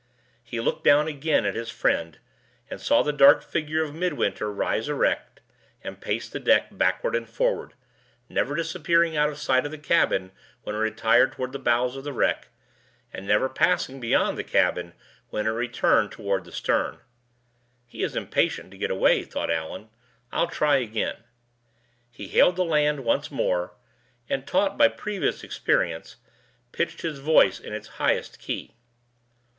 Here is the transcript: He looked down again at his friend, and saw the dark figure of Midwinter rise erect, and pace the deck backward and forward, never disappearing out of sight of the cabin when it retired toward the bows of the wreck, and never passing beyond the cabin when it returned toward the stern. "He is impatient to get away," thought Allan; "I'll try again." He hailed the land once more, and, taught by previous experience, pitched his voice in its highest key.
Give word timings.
He 0.43 0.59
looked 0.59 0.83
down 0.83 1.07
again 1.07 1.45
at 1.45 1.53
his 1.53 1.69
friend, 1.69 2.17
and 2.71 2.81
saw 2.81 3.03
the 3.03 3.13
dark 3.13 3.43
figure 3.43 3.83
of 3.83 3.93
Midwinter 3.93 4.51
rise 4.51 4.89
erect, 4.89 5.41
and 5.83 6.01
pace 6.01 6.27
the 6.27 6.39
deck 6.39 6.69
backward 6.71 7.13
and 7.15 7.29
forward, 7.29 7.75
never 8.27 8.55
disappearing 8.55 9.15
out 9.15 9.29
of 9.29 9.37
sight 9.37 9.63
of 9.63 9.69
the 9.71 9.77
cabin 9.77 10.31
when 10.63 10.75
it 10.75 10.79
retired 10.79 11.31
toward 11.33 11.51
the 11.51 11.59
bows 11.59 11.95
of 11.95 12.03
the 12.03 12.13
wreck, 12.13 12.47
and 13.13 13.27
never 13.27 13.47
passing 13.47 13.99
beyond 13.99 14.39
the 14.39 14.43
cabin 14.43 14.93
when 15.29 15.45
it 15.45 15.51
returned 15.51 16.11
toward 16.11 16.45
the 16.45 16.51
stern. 16.51 16.97
"He 17.85 18.01
is 18.01 18.15
impatient 18.15 18.71
to 18.71 18.79
get 18.79 18.89
away," 18.89 19.23
thought 19.23 19.51
Allan; 19.51 19.89
"I'll 20.31 20.47
try 20.47 20.77
again." 20.77 21.17
He 22.09 22.27
hailed 22.27 22.55
the 22.55 22.65
land 22.65 23.05
once 23.05 23.29
more, 23.29 23.75
and, 24.27 24.47
taught 24.47 24.79
by 24.79 24.87
previous 24.87 25.43
experience, 25.43 26.15
pitched 26.71 27.03
his 27.03 27.19
voice 27.19 27.59
in 27.59 27.71
its 27.73 27.87
highest 27.99 28.39
key. 28.39 28.73